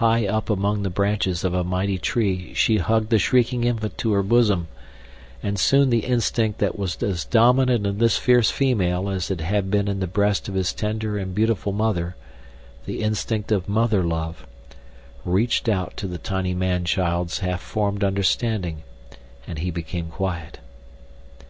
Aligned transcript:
High 0.00 0.26
up 0.26 0.48
among 0.48 0.82
the 0.82 0.88
branches 0.88 1.44
of 1.44 1.52
a 1.52 1.62
mighty 1.62 1.98
tree 1.98 2.54
she 2.54 2.78
hugged 2.78 3.10
the 3.10 3.18
shrieking 3.18 3.64
infant 3.64 3.98
to 3.98 4.12
her 4.12 4.22
bosom, 4.22 4.66
and 5.42 5.58
soon 5.58 5.90
the 5.90 6.06
instinct 6.06 6.58
that 6.60 6.78
was 6.78 7.02
as 7.02 7.26
dominant 7.26 7.86
in 7.86 7.98
this 7.98 8.16
fierce 8.16 8.50
female 8.50 9.10
as 9.10 9.30
it 9.30 9.42
had 9.42 9.70
been 9.70 9.86
in 9.86 10.00
the 10.00 10.06
breast 10.06 10.48
of 10.48 10.54
his 10.54 10.72
tender 10.72 11.18
and 11.18 11.34
beautiful 11.34 11.72
mother—the 11.72 13.02
instinct 13.02 13.52
of 13.52 13.68
mother 13.68 14.02
love—reached 14.02 15.68
out 15.68 15.98
to 15.98 16.06
the 16.06 16.16
tiny 16.16 16.54
man 16.54 16.86
child's 16.86 17.40
half 17.40 17.60
formed 17.60 18.02
understanding, 18.02 18.84
and 19.46 19.58
he 19.58 19.70
became 19.70 20.06
quiet. 20.06 20.60